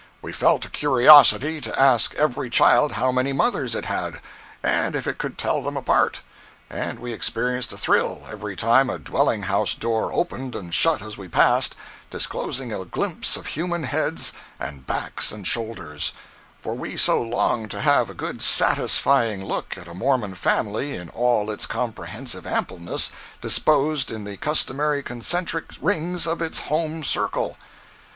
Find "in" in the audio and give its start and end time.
20.95-21.09, 24.11-24.23